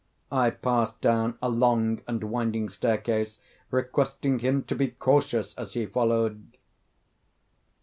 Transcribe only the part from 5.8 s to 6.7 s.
followed.